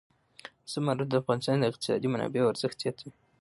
[0.71, 3.11] زمرد د افغانستان د اقتصادي منابعو ارزښت زیاتوي.